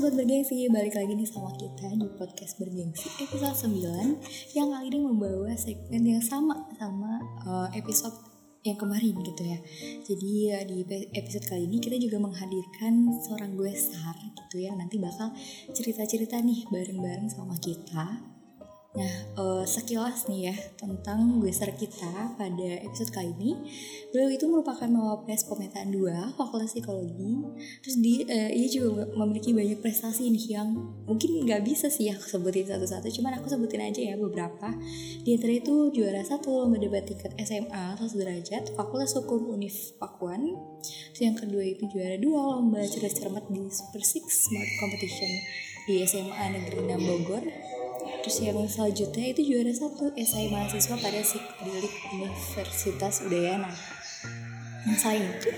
Sobat 0.00 0.16
Bergengsi, 0.16 0.64
balik 0.72 0.96
lagi 0.96 1.12
nih 1.12 1.28
sama 1.28 1.52
kita 1.60 1.92
di 1.92 2.08
podcast 2.16 2.56
Bergengsi 2.56 3.04
episode 3.20 3.68
9 3.68 4.56
Yang 4.56 4.68
kali 4.72 4.86
ini 4.88 4.98
membawa 5.04 5.52
segmen 5.52 6.00
yang 6.08 6.24
sama 6.24 6.56
sama 6.80 7.20
uh, 7.44 7.68
episode 7.76 8.16
yang 8.64 8.80
kemarin 8.80 9.12
gitu 9.20 9.44
ya. 9.44 9.60
Jadi 10.00 10.32
uh, 10.56 10.64
di 10.64 10.78
episode 11.12 11.44
kali 11.44 11.68
ini 11.68 11.84
kita 11.84 12.00
juga 12.00 12.16
menghadirkan 12.16 13.12
seorang 13.28 13.52
gue 13.60 13.76
star 13.76 14.16
gitu 14.16 14.64
ya. 14.64 14.72
Nanti 14.72 14.96
bakal 14.96 15.36
cerita-cerita 15.76 16.40
nih 16.40 16.64
bareng-bareng 16.72 17.28
sama 17.28 17.60
kita 17.60 18.24
Nah, 18.90 19.14
uh, 19.38 19.62
sekilas 19.62 20.26
nih 20.26 20.50
ya 20.50 20.56
tentang 20.74 21.38
Gueser 21.38 21.70
kita 21.78 22.34
pada 22.34 22.70
episode 22.82 23.14
kali 23.14 23.30
ini. 23.38 23.54
Beliau 24.10 24.34
itu 24.34 24.50
merupakan 24.50 24.90
mawapres 24.90 25.46
pemetaan 25.46 25.94
2 25.94 26.34
Fakultas 26.34 26.74
Psikologi. 26.74 27.38
Terus 27.86 27.96
di 28.02 28.26
uh, 28.26 28.50
ia 28.50 28.66
juga 28.66 29.06
memiliki 29.14 29.54
banyak 29.54 29.78
prestasi 29.78 30.34
nih 30.34 30.58
yang 30.58 30.74
mungkin 31.06 31.46
nggak 31.46 31.62
bisa 31.62 31.86
sih 31.86 32.10
aku 32.10 32.26
sebutin 32.26 32.66
satu-satu. 32.66 33.06
Cuman 33.14 33.38
aku 33.38 33.46
sebutin 33.46 33.78
aja 33.78 34.02
ya 34.02 34.18
beberapa. 34.18 34.74
Di 35.22 35.38
antara 35.38 35.54
itu 35.54 35.94
juara 35.94 36.26
satu 36.26 36.50
lomba 36.50 36.82
debat 36.82 37.06
tingkat 37.06 37.30
SMA 37.46 37.94
100 37.94 38.10
derajat 38.18 38.74
Fakultas 38.74 39.14
Hukum 39.14 39.54
Unif 39.54 39.94
Pakuan. 40.02 40.50
Terus 41.14 41.22
yang 41.22 41.38
kedua 41.38 41.62
itu 41.62 41.86
juara 41.86 42.18
dua 42.18 42.58
lomba 42.58 42.82
cerdas 42.90 43.14
cermat 43.14 43.46
di 43.54 43.70
Super 43.70 44.02
Six 44.02 44.50
Smart 44.50 44.70
Competition 44.82 45.30
di 45.86 46.02
SMA 46.02 46.58
Negeri 46.58 46.90
6 46.90 47.06
Bogor 47.06 47.46
terus 48.20 48.38
yang 48.44 48.56
selanjutnya 48.68 49.32
itu 49.32 49.40
juara 49.52 49.72
satu 49.72 50.12
esai 50.16 50.52
mahasiswa 50.52 50.96
pada 50.96 51.20
psikodelik 51.20 51.94
Universitas 52.14 53.14
Udayana. 53.24 53.72
Nah 54.86 54.96
selain 54.96 55.24
itu 55.24 55.50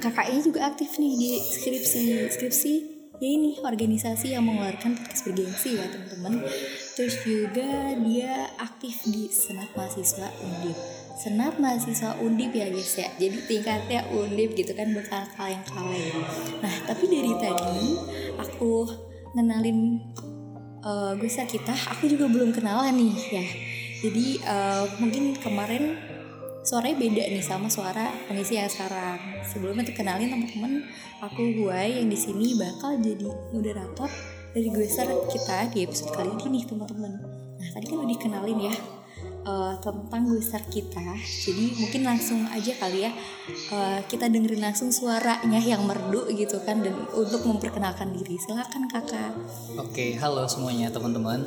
kakaknya 0.00 0.40
juga 0.40 0.60
aktif 0.70 0.96
nih 0.96 1.12
di 1.18 1.30
skripsi 1.38 2.00
skripsi 2.32 2.72
ya 3.20 3.28
ini 3.28 3.60
organisasi 3.60 4.32
yang 4.32 4.48
mengeluarkan 4.48 4.96
podcast 4.96 5.28
bergengsi 5.28 5.76
ya 5.76 5.84
teman-teman. 5.86 6.46
Terus 6.96 7.14
juga 7.22 7.94
dia 8.00 8.48
aktif 8.56 9.04
di 9.04 9.28
senat 9.28 9.68
mahasiswa 9.76 10.28
undip. 10.40 10.78
Senat 11.20 11.60
mahasiswa 11.60 12.16
undip 12.24 12.56
ya 12.56 12.72
guys 12.72 12.96
ya. 12.96 13.12
Jadi 13.20 13.38
tingkatnya 13.44 14.08
undip 14.08 14.56
gitu 14.56 14.72
kan 14.72 14.88
bakal 14.96 15.20
kaleng-kaleng 15.36 16.24
nah 16.60 16.74
tapi 16.88 17.04
dari 17.08 17.32
tadi 17.40 17.96
aku 18.40 18.88
ngenalin 19.36 20.00
uh, 20.84 21.12
gue 21.16 21.28
kita 21.28 21.74
aku 21.96 22.08
juga 22.08 22.28
belum 22.28 22.52
kenalan 22.52 22.94
nih 22.96 23.14
ya. 23.32 23.46
Jadi 24.00 24.26
uh, 24.44 24.84
mungkin 25.00 25.36
kemarin 25.36 25.96
suaranya 26.64 26.96
beda 27.00 27.22
nih 27.32 27.44
sama 27.44 27.68
suara 27.68 28.12
pengisi 28.28 28.56
yang 28.56 28.68
sekarang. 28.68 29.44
Sebelumnya 29.44 29.88
tuh 29.88 29.96
kenalin 29.96 30.28
teman-teman 30.32 30.84
aku 31.20 31.42
gue 31.56 31.80
yang 31.84 32.08
di 32.08 32.16
sini 32.16 32.56
bakal 32.56 32.96
jadi 33.00 33.28
moderator 33.52 34.08
dari 34.50 34.68
gue 34.68 34.86
kita 35.30 35.58
di 35.72 35.84
episode 35.84 36.12
kali 36.16 36.32
ini 36.36 36.60
nih 36.60 36.64
teman-teman. 36.68 37.12
Nah 37.60 37.68
tadi 37.76 37.84
kan 37.88 37.96
udah 38.00 38.10
dikenalin 38.10 38.60
ya 38.68 38.74
uh, 39.44 39.74
tentang 39.80 40.22
besar 40.28 40.62
kita. 40.68 41.00
Jadi 41.20 41.76
mungkin 41.78 42.02
langsung 42.04 42.44
aja 42.48 42.72
kali 42.76 43.08
ya 43.08 43.12
uh, 43.72 44.00
kita 44.04 44.28
dengerin 44.28 44.60
langsung 44.60 44.92
suaranya 44.92 45.60
yang 45.60 45.84
merdu 45.84 46.28
gitu 46.32 46.60
kan 46.64 46.84
dan 46.84 46.96
untuk 47.14 47.44
memperkenalkan 47.46 48.12
diri. 48.12 48.36
Silakan 48.40 48.88
kakak. 48.88 49.32
Oke, 49.80 50.16
halo 50.16 50.44
semuanya 50.48 50.92
teman-teman, 50.92 51.44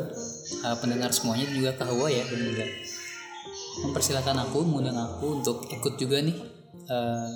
uh, 0.65 0.75
pendengar 0.79 1.13
semuanya 1.13 1.49
juga 1.51 1.75
Hawa 1.83 2.07
ya 2.07 2.23
dan 2.23 2.39
juga 2.39 2.65
mempersilahkan 3.83 4.37
aku, 4.47 4.63
mengundang 4.63 4.95
aku 4.95 5.43
untuk 5.43 5.67
ikut 5.67 5.99
juga 5.99 6.23
nih 6.23 6.37
uh, 6.87 7.29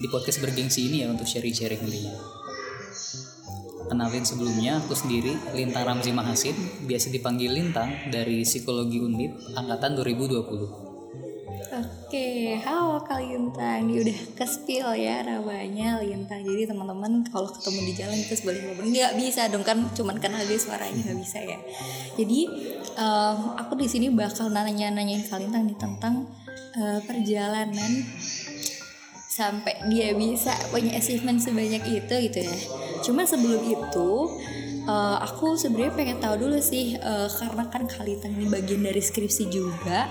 di 0.00 0.06
podcast 0.08 0.38
bergengsi 0.38 0.88
ini 0.88 1.04
ya 1.04 1.06
untuk 1.10 1.26
sharing-sharing 1.26 1.80
nantinya. 1.82 2.39
Kenalin 3.90 4.22
sebelumnya, 4.22 4.78
aku 4.78 4.94
sendiri 4.94 5.34
Lintang 5.50 5.82
Ramzi 5.82 6.14
Mahasin, 6.14 6.54
biasa 6.86 7.10
dipanggil 7.10 7.50
Lintang 7.50 7.90
dari 8.06 8.46
Psikologi 8.46 9.02
Undip 9.02 9.34
angkatan 9.58 9.98
2020. 9.98 10.90
Oke, 11.70 12.54
halo 12.62 13.02
Kak 13.02 13.18
Lintang. 13.18 13.90
Ini 13.90 14.02
udah 14.06 14.18
ke 14.38 14.46
spill 14.46 14.94
ya 14.94 15.26
namanya 15.26 15.98
Lintang. 15.98 16.46
Jadi 16.46 16.70
teman-teman 16.70 17.26
kalau 17.34 17.50
ketemu 17.50 17.80
di 17.82 17.92
jalan 17.98 18.18
terus 18.30 18.46
boleh 18.46 18.62
ngobrol 18.62 18.86
nggak 18.94 19.14
bisa 19.18 19.50
dong 19.50 19.66
kan 19.66 19.82
cuman 19.90 20.22
kenal 20.22 20.42
dia 20.46 20.58
suaranya 20.58 21.10
nggak 21.10 21.18
bisa 21.18 21.38
ya. 21.42 21.58
Jadi 22.14 22.40
um, 22.94 23.58
aku 23.58 23.74
di 23.74 23.90
sini 23.90 24.06
bakal 24.14 24.54
nanya-nanyain 24.54 25.26
Kak 25.26 25.42
Lintang 25.42 25.66
nih 25.66 25.78
tentang 25.78 26.30
uh, 26.78 27.02
perjalanan 27.02 27.90
sampai 29.40 29.72
dia 29.88 30.12
bisa 30.12 30.52
punya 30.68 31.00
achievement 31.00 31.40
sebanyak 31.40 31.80
itu 31.88 32.14
gitu 32.28 32.44
ya 32.44 32.56
Cuma 33.00 33.24
sebelum 33.24 33.64
itu 33.64 34.10
uh, 34.84 35.16
aku 35.24 35.56
sebenarnya 35.56 35.92
pengen 35.96 36.18
tahu 36.20 36.46
dulu 36.46 36.60
sih 36.60 37.00
uh, 37.00 37.28
karena 37.32 37.64
kan 37.72 37.88
Kalintang 37.88 38.36
ini 38.36 38.46
bagian 38.48 38.84
dari 38.84 39.00
skripsi 39.00 39.48
juga. 39.48 40.08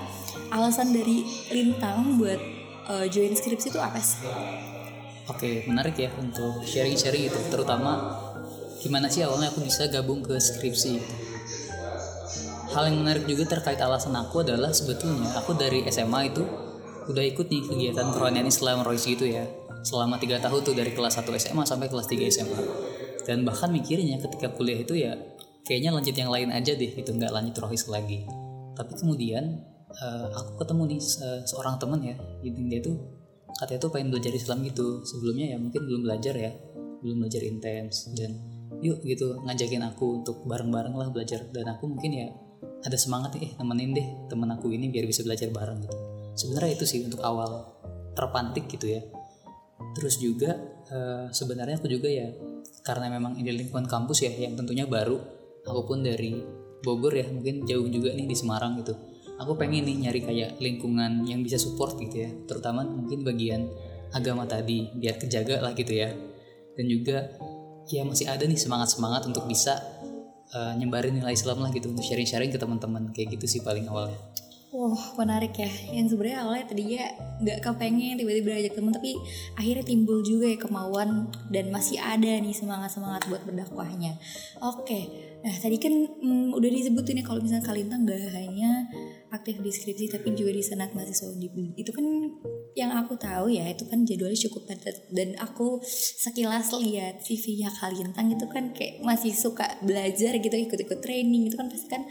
Alasan 0.49 0.89
dari 0.89 1.21
Lintang 1.53 2.17
buat 2.17 2.41
uh, 2.89 3.05
join 3.05 3.37
skripsi 3.37 3.69
itu 3.69 3.79
apa 3.79 4.01
sih? 4.01 4.25
Oke, 5.29 5.69
menarik 5.69 5.93
ya 5.93 6.09
untuk 6.17 6.65
sharing-sharing 6.65 7.29
itu, 7.29 7.37
terutama 7.53 8.17
gimana 8.81 9.05
sih 9.13 9.21
awalnya 9.21 9.53
aku 9.53 9.61
bisa 9.61 9.85
gabung 9.85 10.25
ke 10.25 10.33
skripsi. 10.41 10.97
Hal 12.73 12.89
yang 12.89 13.05
menarik 13.05 13.29
juga 13.29 13.45
terkait 13.45 13.77
alasan 13.77 14.17
aku 14.17 14.41
adalah 14.41 14.73
sebetulnya 14.73 15.37
aku 15.37 15.53
dari 15.53 15.85
SMA 15.85 16.33
itu 16.33 16.41
udah 17.09 17.25
ikut 17.25 17.49
nih 17.49 17.61
kegiatan 17.65 18.07
kerohanian 18.13 18.45
Islam 18.45 18.85
Royce 18.85 19.09
gitu 19.09 19.25
ya. 19.25 19.49
Selama 19.81 20.21
tiga 20.21 20.37
tahun 20.37 20.61
tuh 20.61 20.75
dari 20.77 20.93
kelas 20.93 21.17
1 21.17 21.25
SMA 21.39 21.63
sampai 21.65 21.87
kelas 21.89 22.05
3 22.05 22.29
SMA 22.29 22.61
dan 23.29 23.45
bahkan 23.45 23.69
mikirnya 23.69 24.17
ketika 24.17 24.49
kuliah 24.53 24.81
itu 24.81 24.97
ya 24.97 25.13
kayaknya 25.61 25.93
lanjut 25.93 26.15
yang 26.17 26.33
lain 26.33 26.49
aja 26.49 26.73
deh 26.73 26.91
itu 26.97 27.09
nggak 27.09 27.29
lanjut 27.29 27.55
rohis 27.61 27.85
lagi. 27.89 28.25
Tapi 28.73 28.93
kemudian 28.97 29.61
uh, 30.01 30.27
aku 30.33 30.65
ketemu 30.65 30.97
nih 30.97 30.99
uh, 31.01 31.41
seorang 31.45 31.75
temen 31.77 31.99
ya 32.01 32.15
jadi 32.41 32.59
dia 32.69 32.79
tuh 32.81 32.95
katanya 33.53 33.79
tuh 33.85 33.91
pengen 33.93 34.09
belajar 34.13 34.33
Islam 34.33 34.65
gitu. 34.65 35.05
Sebelumnya 35.05 35.53
ya 35.53 35.57
mungkin 35.61 35.81
belum 35.85 36.01
belajar 36.05 36.33
ya 36.33 36.51
belum 37.05 37.25
belajar 37.25 37.41
intens. 37.45 38.09
Dan 38.17 38.35
yuk 38.81 39.01
gitu 39.05 39.39
ngajakin 39.45 39.85
aku 39.85 40.25
untuk 40.25 40.43
bareng-bareng 40.49 40.97
lah 40.97 41.13
belajar. 41.13 41.45
Dan 41.53 41.69
aku 41.69 41.85
mungkin 41.85 42.11
ya 42.11 42.27
ada 42.83 42.97
semangat 42.97 43.35
eh 43.39 43.53
temenin 43.55 43.91
deh 43.95 44.07
temen 44.31 44.49
aku 44.51 44.71
ini 44.71 44.87
biar 44.91 45.05
bisa 45.07 45.23
belajar 45.23 45.51
bareng 45.51 45.83
gitu 45.83 46.08
sebenarnya 46.39 46.79
itu 46.79 46.85
sih 46.87 47.03
untuk 47.03 47.19
awal 47.19 47.67
terpantik 48.15 48.71
gitu 48.71 48.87
ya. 48.95 49.01
Terus 49.95 50.15
juga 50.23 50.55
uh, 50.91 51.27
sebenarnya 51.35 51.83
aku 51.83 51.91
juga 51.91 52.07
ya 52.07 52.31
karena 52.87 53.11
memang 53.11 53.35
ini 53.35 53.51
lingkungan 53.51 53.83
kampus 53.83 54.23
ya 54.23 54.31
yang 54.31 54.55
tentunya 54.55 54.87
baru. 54.87 55.19
Aku 55.67 55.83
pun 55.83 55.99
dari 55.99 56.39
Bogor 56.79 57.11
ya 57.11 57.27
mungkin 57.27 57.67
jauh 57.67 57.83
juga 57.91 58.15
nih 58.15 58.23
di 58.23 58.35
Semarang 58.35 58.79
gitu. 58.79 58.95
Aku 59.39 59.59
pengen 59.59 59.83
nih 59.87 60.07
nyari 60.07 60.21
kayak 60.23 60.49
lingkungan 60.63 61.27
yang 61.27 61.43
bisa 61.43 61.59
support 61.59 61.99
gitu 61.99 62.27
ya 62.27 62.31
terutama 62.47 62.83
mungkin 62.87 63.23
bagian 63.23 63.67
agama 64.15 64.43
tadi 64.47 64.91
biar 64.95 65.19
kejaga 65.19 65.59
lah 65.59 65.75
gitu 65.75 65.91
ya. 65.91 66.15
Dan 66.79 66.87
juga 66.87 67.27
ya 67.91 68.07
masih 68.07 68.31
ada 68.31 68.47
nih 68.47 68.55
semangat 68.55 68.95
semangat 68.95 69.27
untuk 69.27 69.43
bisa 69.47 69.75
uh, 70.55 70.73
nyebarin 70.79 71.19
nilai 71.19 71.35
Islam 71.35 71.59
lah 71.63 71.71
gitu 71.75 71.91
untuk 71.91 72.03
sharing-sharing 72.03 72.51
ke 72.51 72.59
teman-teman 72.59 73.11
kayak 73.11 73.35
gitu 73.35 73.59
sih 73.59 73.61
paling 73.65 73.87
awalnya 73.91 74.15
Wah 74.69 75.17
menarik 75.17 75.57
ya. 75.57 75.71
Yang 75.89 76.13
sebenarnya 76.13 76.45
awalnya 76.45 76.65
tadinya 76.69 77.03
nggak 77.41 77.59
kepengen 77.65 78.21
tiba-tiba 78.21 78.53
ajak 78.53 78.77
temen 78.77 78.93
Tapi 78.93 79.17
akhirnya 79.57 79.81
timbul 79.81 80.21
juga 80.21 80.45
ya 80.45 80.61
kemauan 80.61 81.25
Dan 81.49 81.73
masih 81.73 81.97
ada 81.97 82.29
nih 82.37 82.53
semangat-semangat 82.53 83.25
buat 83.33 83.41
berdakwahnya. 83.49 84.13
Oke 84.61 85.09
Nah 85.39 85.55
tadi 85.55 85.79
kan 85.79 85.93
hmm, 85.93 86.51
udah 86.51 86.67
disebutin 86.67 87.23
ya 87.23 87.23
Kalau 87.23 87.39
misalnya 87.39 87.63
Kalintang 87.63 88.03
gak 88.03 88.19
hanya 88.35 88.91
aktif 89.31 89.63
di 89.63 89.71
skripsi 89.71 90.11
Tapi 90.11 90.35
juga 90.35 90.51
di 90.51 90.59
senat 90.59 90.91
mahasiswa 90.91 91.31
Undip. 91.31 91.55
Itu 91.79 91.95
kan 91.95 92.05
yang 92.75 92.91
aku 92.91 93.15
tahu 93.15 93.47
ya 93.47 93.63
Itu 93.71 93.87
kan 93.87 94.03
jadwalnya 94.03 94.39
cukup 94.49 94.67
padat. 94.67 95.07
Dan 95.07 95.39
aku 95.39 95.79
sekilas 95.83 96.75
lihat 96.75 97.23
CV-nya 97.23 97.71
Kalintang 97.71 98.35
itu 98.35 98.45
kan 98.51 98.75
kayak 98.75 98.99
masih 98.99 99.31
suka 99.31 99.79
belajar 99.79 100.35
gitu 100.35 100.55
Ikut-ikut 100.55 100.99
training. 100.99 101.47
Itu 101.47 101.55
kan 101.55 101.71
pasti 101.71 101.87
kan 101.87 102.03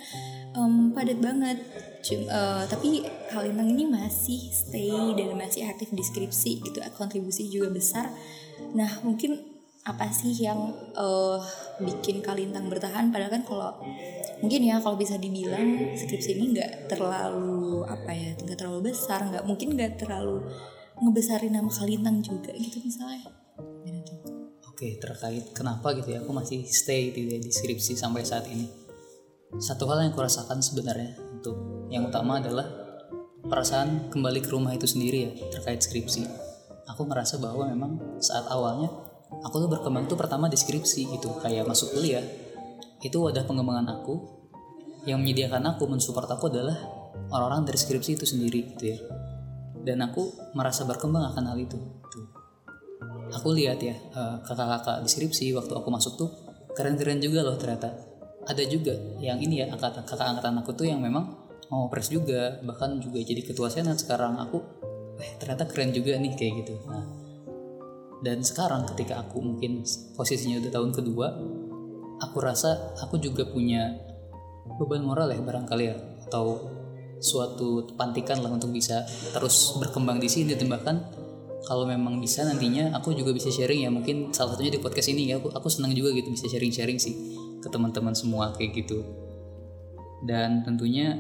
um, 0.57 0.97
padat 0.97 1.21
banget. 1.21 1.61
Cuma, 2.01 2.25
uh, 2.33 2.65
tapi 2.65 3.05
Kalintang 3.29 3.69
ini 3.77 3.85
masih 3.85 4.49
stay 4.49 5.13
dan 5.21 5.37
masih 5.37 5.69
aktif 5.69 5.93
di 5.93 6.01
skripsi 6.01 6.65
gitu 6.65 6.81
kontribusi 6.97 7.53
juga 7.53 7.69
besar. 7.69 8.09
Nah 8.73 9.05
mungkin 9.05 9.58
apa 9.89 10.13
sih 10.13 10.37
yang 10.37 10.69
uh, 11.01 11.41
bikin 11.81 12.21
Kalintang 12.21 12.69
bertahan? 12.69 13.09
Padahal 13.09 13.41
kan 13.41 13.43
kalau 13.49 13.73
mungkin 14.45 14.61
ya 14.69 14.77
kalau 14.85 15.01
bisa 15.01 15.17
dibilang 15.17 15.97
skripsi 15.97 16.37
ini 16.37 16.53
nggak 16.53 16.93
terlalu 16.93 17.89
apa 17.89 18.13
ya 18.13 18.37
nggak 18.37 18.59
terlalu 18.61 18.93
besar 18.93 19.25
nggak 19.25 19.49
mungkin 19.49 19.73
nggak 19.73 19.97
terlalu 19.97 20.45
ngebesarin 21.01 21.57
nama 21.57 21.73
Kalintang 21.73 22.21
juga 22.21 22.53
gitu 22.53 22.85
misalnya. 22.85 23.33
Oke 24.69 24.95
terkait 25.01 25.57
kenapa 25.57 25.91
gitu 25.97 26.15
ya 26.15 26.23
aku 26.23 26.31
masih 26.37 26.63
stay 26.69 27.11
di, 27.11 27.41
di 27.41 27.51
skripsi 27.51 27.97
sampai 27.97 28.23
saat 28.23 28.45
ini. 28.47 28.69
Satu 29.57 29.89
hal 29.89 30.05
yang 30.05 30.13
aku 30.13 30.21
rasakan 30.21 30.61
sebenarnya 30.61 31.17
untuk 31.33 31.89
yang 31.89 32.05
utama 32.05 32.39
adalah 32.39 32.69
perasaan 33.49 34.13
kembali 34.13 34.45
ke 34.45 34.53
rumah 34.53 34.77
itu 34.77 34.85
sendiri 34.85 35.19
ya 35.25 35.33
terkait 35.49 35.81
skripsi. 35.81 36.29
Aku 36.93 37.09
merasa 37.09 37.41
bahwa 37.41 37.65
memang 37.67 38.21
saat 38.21 38.45
awalnya 38.53 39.08
aku 39.45 39.57
tuh 39.65 39.71
berkembang 39.71 40.09
tuh 40.09 40.19
pertama 40.19 40.51
deskripsi 40.51 41.09
gitu. 41.19 41.29
Kayak 41.41 41.69
masuk 41.69 41.95
kuliah 41.95 42.25
itu 43.03 43.17
wadah 43.19 43.45
pengembangan 43.47 44.01
aku. 44.01 44.39
Yang 45.07 45.19
menyediakan 45.25 45.63
aku 45.77 45.89
mensupport 45.89 46.29
aku 46.37 46.51
adalah 46.53 46.77
orang-orang 47.33 47.65
dari 47.69 47.79
skripsi 47.79 48.19
itu 48.19 48.27
sendiri 48.27 48.75
gitu 48.75 48.85
ya. 48.93 48.99
Dan 49.79 50.05
aku 50.05 50.53
merasa 50.53 50.85
berkembang 50.85 51.33
akan 51.33 51.55
hal 51.55 51.59
itu 51.59 51.79
gitu. 51.79 52.21
aku 53.29 53.53
lihat 53.53 53.79
ya 53.81 53.95
eh, 53.95 54.37
kakak-kakak 54.41 55.05
deskripsi 55.05 55.53
waktu 55.53 55.73
aku 55.77 55.89
masuk 55.93 56.17
tuh 56.17 56.31
keren-keren 56.73 57.23
juga 57.23 57.47
loh 57.47 57.57
ternyata. 57.57 57.95
Ada 58.49 58.65
juga 58.65 58.97
yang 59.21 59.37
ini 59.41 59.61
ya 59.61 59.69
angkatan 59.69 60.09
kakak 60.09 60.25
angkatan 60.25 60.57
aku 60.61 60.73
tuh 60.73 60.89
yang 60.89 61.01
memang 61.05 61.37
mau 61.69 61.85
pres 61.93 62.09
juga 62.09 62.57
bahkan 62.65 62.97
juga 62.97 63.21
jadi 63.21 63.45
ketua 63.45 63.69
senat 63.69 64.01
sekarang. 64.01 64.41
Aku 64.49 64.61
eh 65.21 65.31
ternyata 65.37 65.69
keren 65.69 65.93
juga 65.93 66.17
nih 66.17 66.33
kayak 66.37 66.53
gitu. 66.65 66.75
Nah 66.89 67.18
dan 68.25 68.43
sekarang 68.43 68.87
ketika 68.95 69.23
aku 69.23 69.39
mungkin 69.39 69.87
posisinya 70.19 70.59
udah 70.59 70.73
tahun 70.75 70.91
kedua 70.91 71.27
aku 72.19 72.37
rasa 72.43 72.99
aku 72.99 73.19
juga 73.23 73.47
punya 73.47 73.95
beban 74.77 75.07
moral 75.07 75.31
ya 75.33 75.41
barangkali 75.41 75.85
ya. 75.89 75.97
Atau 76.29 76.69
suatu 77.19 77.89
pantikan 77.97 78.39
lah 78.45 78.53
untuk 78.53 78.71
bisa 78.75 79.07
terus 79.33 79.79
berkembang 79.81 80.21
di 80.21 80.29
sini. 80.29 80.53
Dan 80.59 80.69
bahkan 80.69 81.01
kalau 81.65 81.89
memang 81.89 82.21
bisa 82.21 82.45
nantinya 82.45 82.93
aku 82.99 83.17
juga 83.17 83.33
bisa 83.33 83.49
sharing 83.49 83.89
ya. 83.89 83.91
Mungkin 83.91 84.35
salah 84.35 84.55
satunya 84.55 84.77
di 84.77 84.81
podcast 84.83 85.09
ini 85.09 85.33
ya. 85.33 85.41
Aku 85.41 85.49
aku 85.55 85.69
senang 85.73 85.95
juga 85.97 86.13
gitu 86.13 86.29
bisa 86.29 86.51
sharing-sharing 86.51 87.01
sih 87.01 87.15
ke 87.63 87.69
teman-teman 87.73 88.13
semua 88.13 88.53
kayak 88.59 88.85
gitu. 88.85 89.01
Dan 90.27 90.67
tentunya 90.67 91.17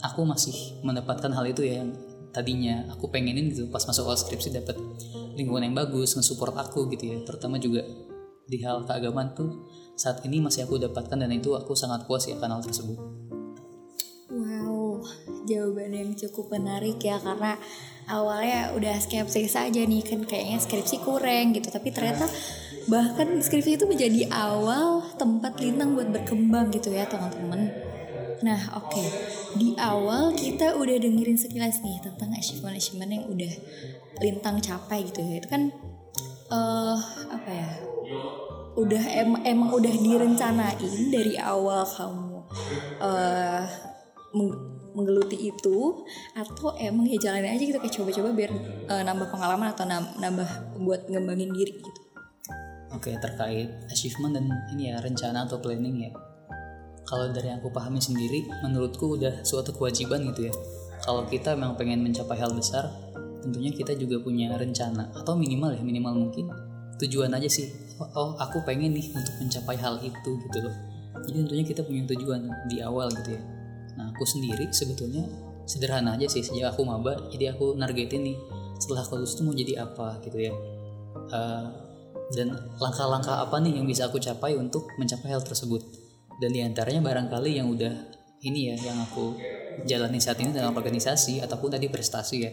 aku 0.00 0.24
masih 0.24 0.80
mendapatkan 0.80 1.28
hal 1.30 1.44
itu 1.44 1.62
ya 1.62 1.84
tadinya. 2.30 2.88
Aku 2.94 3.10
pengenin 3.10 3.50
gitu 3.50 3.68
pas 3.70 3.82
masuk 3.82 4.10
skripsi 4.10 4.54
dapat 4.54 4.78
lingkungan 5.34 5.66
yang 5.70 5.76
bagus 5.76 6.16
nge-support 6.16 6.54
aku 6.56 6.90
gitu 6.94 7.14
ya. 7.14 7.18
Terutama 7.26 7.58
juga 7.58 7.86
di 8.50 8.58
hal 8.66 8.82
keagamaan 8.82 9.30
tuh 9.38 9.70
saat 9.94 10.26
ini 10.26 10.42
masih 10.42 10.66
aku 10.66 10.82
dapatkan 10.82 11.14
dan 11.14 11.30
itu 11.30 11.54
aku 11.54 11.78
sangat 11.78 12.08
puas 12.08 12.26
ya 12.26 12.34
kanal 12.40 12.58
tersebut. 12.58 12.98
Wow, 14.30 15.02
jawaban 15.46 15.94
yang 15.94 16.10
cukup 16.18 16.50
menarik 16.54 16.98
ya 16.98 17.22
karena 17.22 17.58
awalnya 18.10 18.74
udah 18.74 18.98
skeptis 18.98 19.54
aja 19.54 19.82
nih 19.86 20.02
kan 20.02 20.26
kayaknya 20.26 20.58
skripsi 20.58 21.02
kurang 21.06 21.54
gitu. 21.54 21.70
Tapi 21.70 21.94
ternyata 21.94 22.26
bahkan 22.90 23.38
skripsi 23.38 23.78
itu 23.78 23.86
menjadi 23.86 24.26
awal 24.34 25.06
tempat 25.14 25.62
Lintang 25.62 25.94
buat 25.94 26.10
berkembang 26.10 26.74
gitu 26.74 26.90
ya 26.90 27.06
teman-teman. 27.06 27.70
Nah 28.42 28.60
oke 28.78 29.04
di 29.56 29.74
awal 29.78 30.34
kita 30.34 30.78
udah 30.78 30.96
dengerin 31.00 31.38
sekilas 31.38 31.82
nih 31.82 31.98
tentang 32.02 32.30
achievement-achievement 32.34 33.10
yang 33.10 33.24
udah 33.26 33.54
Lintang 34.20 34.60
capai 34.60 35.08
gitu 35.08 35.24
ya 35.24 35.40
itu 35.40 35.48
kan 35.48 35.72
eh 36.50 36.98
apa 37.30 37.50
ya 37.50 37.70
udah 38.76 39.04
em- 39.16 39.44
emang 39.48 39.70
udah 39.72 39.94
direncanain 39.96 41.08
dari 41.08 41.40
awal 41.40 41.86
kamu 41.88 42.44
eh 43.00 43.64
meng- 44.36 44.60
menggeluti 44.94 45.54
itu 45.54 46.02
atau 46.34 46.74
emang 46.76 47.06
ya 47.06 47.18
jalanin 47.18 47.54
aja 47.54 47.64
gitu 47.64 47.78
kayak 47.78 47.94
coba-coba 47.94 48.28
biar 48.34 48.50
eh, 48.90 49.02
nambah 49.06 49.28
pengalaman 49.30 49.70
atau 49.70 49.86
nam- 49.86 50.14
nambah 50.18 50.78
buat 50.82 51.06
ngembangin 51.06 51.54
diri 51.54 51.78
gitu. 51.78 52.00
Oke 52.90 53.14
terkait 53.22 53.70
achievement 53.86 54.34
dan 54.34 54.50
ini 54.74 54.90
ya 54.90 54.98
rencana 54.98 55.46
atau 55.46 55.62
planning 55.62 56.10
ya. 56.10 56.12
Kalau 57.10 57.26
dari 57.34 57.50
yang 57.50 57.58
aku 57.58 57.74
pahami 57.74 57.98
sendiri, 57.98 58.46
menurutku 58.62 59.18
udah 59.18 59.42
suatu 59.42 59.74
kewajiban 59.74 60.30
gitu 60.30 60.46
ya. 60.46 60.54
Kalau 61.02 61.26
kita 61.26 61.58
memang 61.58 61.74
pengen 61.74 62.06
mencapai 62.06 62.38
hal 62.38 62.54
besar, 62.54 62.86
tentunya 63.42 63.74
kita 63.74 63.98
juga 63.98 64.22
punya 64.22 64.54
rencana 64.54 65.10
atau 65.18 65.34
minimal 65.34 65.74
ya 65.74 65.82
minimal 65.82 66.14
mungkin 66.14 66.54
tujuan 67.02 67.34
aja 67.34 67.50
sih. 67.50 67.66
Oh, 67.98 68.06
oh, 68.14 68.30
aku 68.38 68.62
pengen 68.62 68.94
nih 68.94 69.10
untuk 69.10 69.34
mencapai 69.42 69.74
hal 69.74 69.98
itu 70.06 70.30
gitu 70.38 70.58
loh. 70.62 70.74
Jadi 71.26 71.36
tentunya 71.42 71.64
kita 71.66 71.82
punya 71.82 72.06
tujuan 72.14 72.46
di 72.70 72.78
awal 72.78 73.10
gitu 73.10 73.34
ya. 73.34 73.42
Nah 73.98 74.14
aku 74.14 74.22
sendiri 74.22 74.70
sebetulnya 74.70 75.26
sederhana 75.66 76.14
aja 76.14 76.30
sih 76.30 76.46
sejak 76.46 76.78
aku 76.78 76.86
maba, 76.86 77.18
jadi 77.34 77.58
aku 77.58 77.74
nargetin 77.74 78.22
nih 78.22 78.38
setelah 78.78 79.02
aku 79.02 79.18
lulus 79.18 79.34
tuh 79.34 79.44
mau 79.50 79.52
jadi 79.52 79.82
apa 79.82 80.22
gitu 80.22 80.38
ya. 80.38 80.54
Eh, 81.34 81.66
dan 82.38 82.54
langkah-langkah 82.78 83.42
apa 83.42 83.58
nih 83.58 83.82
yang 83.82 83.86
bisa 83.90 84.06
aku 84.06 84.22
capai 84.22 84.54
untuk 84.54 84.86
mencapai 84.94 85.34
hal 85.34 85.42
tersebut 85.42 85.82
dan 86.40 86.50
di 86.56 86.64
antaranya 86.64 87.04
barangkali 87.04 87.60
yang 87.60 87.68
udah 87.68 87.92
ini 88.40 88.72
ya 88.72 88.76
yang 88.90 88.98
aku 89.04 89.36
jalani 89.84 90.16
saat 90.16 90.40
ini 90.40 90.56
dalam 90.56 90.72
organisasi 90.72 91.44
ataupun 91.44 91.76
tadi 91.76 91.92
prestasi 91.92 92.36
ya. 92.40 92.52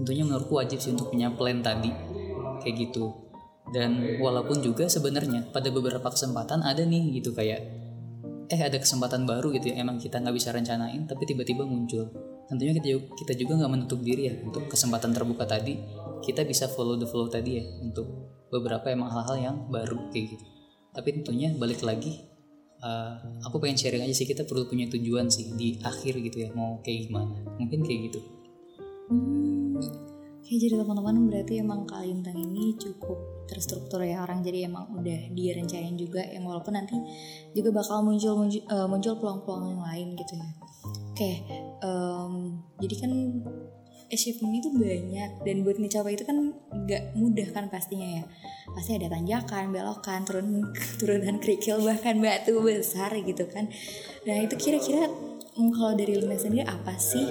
Tentunya 0.00 0.24
menurutku 0.24 0.56
wajib 0.56 0.80
sih 0.80 0.96
untuk 0.96 1.12
punya 1.12 1.28
plan 1.32 1.60
tadi 1.60 1.92
kayak 2.64 2.76
gitu. 2.88 3.12
Dan 3.72 4.18
walaupun 4.20 4.60
juga 4.64 4.88
sebenarnya 4.88 5.52
pada 5.52 5.68
beberapa 5.68 6.08
kesempatan 6.08 6.64
ada 6.64 6.82
nih 6.82 7.20
gitu 7.20 7.32
kayak 7.36 7.60
eh 8.52 8.60
ada 8.60 8.76
kesempatan 8.76 9.24
baru 9.24 9.48
gitu 9.56 9.72
ya 9.72 9.80
emang 9.80 9.96
kita 9.96 10.20
nggak 10.20 10.36
bisa 10.36 10.52
rencanain 10.52 11.04
tapi 11.04 11.28
tiba-tiba 11.28 11.68
muncul. 11.68 12.08
Tentunya 12.48 12.76
kita 12.76 12.88
juga, 12.96 13.04
kita 13.16 13.32
juga 13.36 13.52
nggak 13.64 13.72
menutup 13.72 14.00
diri 14.04 14.28
ya 14.28 14.34
untuk 14.44 14.68
kesempatan 14.68 15.12
terbuka 15.16 15.48
tadi 15.48 15.78
kita 16.20 16.44
bisa 16.44 16.68
follow 16.68 17.00
the 17.00 17.08
flow 17.08 17.28
tadi 17.32 17.60
ya 17.60 17.64
untuk 17.80 18.08
beberapa 18.52 18.92
emang 18.92 19.08
hal-hal 19.08 19.36
yang 19.40 19.56
baru 19.72 20.08
kayak 20.12 20.36
gitu. 20.36 20.44
Tapi 20.92 21.08
tentunya 21.16 21.48
balik 21.56 21.80
lagi 21.80 22.31
uh, 22.82 23.14
aku 23.46 23.62
pengen 23.62 23.78
sharing 23.78 24.02
aja 24.04 24.14
sih 24.14 24.26
kita 24.28 24.44
perlu 24.44 24.66
punya 24.66 24.90
tujuan 24.90 25.30
sih 25.30 25.54
di 25.54 25.78
akhir 25.80 26.18
gitu 26.20 26.44
ya 26.44 26.50
mau 26.52 26.82
kayak 26.82 27.08
gimana. 27.08 27.34
Mungkin 27.56 27.80
kayak 27.86 28.00
gitu. 28.10 28.20
Hmm, 29.08 29.78
Oke 30.42 30.58
jadi 30.58 30.76
teman-teman 30.76 31.32
berarti 31.32 31.64
emang 31.64 31.88
Kalintang 31.88 32.36
ini 32.36 32.76
cukup 32.76 33.46
terstruktur 33.48 34.04
ya 34.04 34.20
orang 34.20 34.44
jadi 34.44 34.68
emang 34.68 34.84
udah 35.00 35.32
direncanain 35.32 35.96
juga 35.96 36.20
yang 36.28 36.44
walaupun 36.44 36.76
nanti 36.76 36.92
juga 37.56 37.72
bakal 37.72 38.04
muncul 38.04 38.36
muncul, 38.36 38.60
eh, 38.60 38.86
muncul 38.90 39.16
peluang-peluang 39.16 39.64
yang 39.72 39.80
lain 39.80 40.08
gitu 40.18 40.34
ya. 40.36 40.48
Oke, 41.12 41.30
em, 41.80 42.34
jadi 42.84 42.94
kan 43.00 43.12
achievement 44.12 44.60
itu 44.60 44.68
banyak 44.68 45.40
dan 45.40 45.56
buat 45.64 45.80
ngecapai 45.80 46.12
itu 46.12 46.28
kan 46.28 46.52
nggak 46.68 47.16
mudah 47.16 47.48
kan 47.50 47.72
pastinya 47.72 48.20
ya. 48.20 48.24
Pasti 48.76 49.00
ada 49.00 49.08
tanjakan, 49.08 49.72
belokan, 49.72 50.20
turun 50.28 50.68
turunan 51.00 51.40
kerikil 51.40 51.80
bahkan 51.80 52.20
batu 52.20 52.60
besar 52.60 53.10
gitu 53.16 53.48
kan. 53.48 53.72
Nah 54.28 54.36
itu 54.44 54.54
kira-kira 54.60 55.08
mm, 55.56 55.70
kalau 55.72 55.96
dari 55.96 56.20
Lina 56.20 56.36
sendiri 56.36 56.68
apa 56.68 57.00
sih 57.00 57.24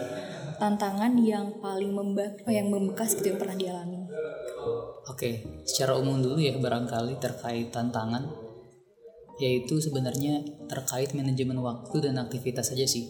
tantangan 0.57 1.13
yang 1.21 1.61
paling 1.61 1.93
membe 1.93 2.41
yang 2.49 2.73
membekas 2.73 3.13
gitu 3.13 3.37
yang 3.37 3.39
pernah 3.39 3.57
dialami? 3.57 4.01
Oke, 5.09 5.61
secara 5.65 5.97
umum 5.97 6.17
dulu 6.17 6.41
ya 6.41 6.57
barangkali 6.57 7.21
terkait 7.21 7.69
tantangan 7.69 8.25
yaitu 9.41 9.81
sebenarnya 9.81 10.45
terkait 10.69 11.17
manajemen 11.17 11.57
waktu 11.65 12.09
dan 12.09 12.21
aktivitas 12.21 12.69
saja 12.73 12.85
sih. 12.85 13.09